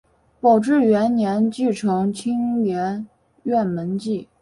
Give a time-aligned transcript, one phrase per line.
[0.39, 3.07] 宝治元年继承青莲
[3.43, 4.27] 院门迹。